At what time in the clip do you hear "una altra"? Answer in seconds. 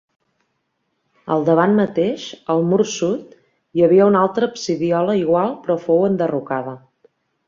4.13-4.49